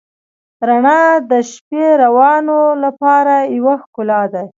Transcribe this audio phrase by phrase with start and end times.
[0.67, 1.01] رڼا
[1.31, 4.43] د شپهروانو لپاره یوه ښکلا ده.